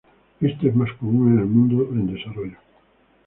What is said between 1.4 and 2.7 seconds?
el mundo en desarrollo.